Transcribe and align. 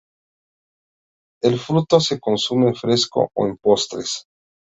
El 1.43 1.59
fruto 1.59 1.99
se 1.99 2.19
consume 2.19 2.73
fresco 2.73 3.29
o 3.35 3.45
en 3.45 3.55
postres. 3.57 4.25